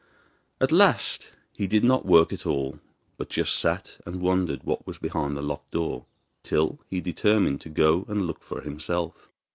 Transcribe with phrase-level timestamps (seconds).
[0.59, 2.79] At last he did no work at all,
[3.17, 6.07] but just sat and wondered what was behind the locked door,
[6.41, 9.29] till he determined to go and look for himself.